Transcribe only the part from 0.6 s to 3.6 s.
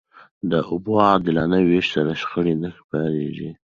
اوبو عادلانه وېش سره، شخړې نه پارېږي.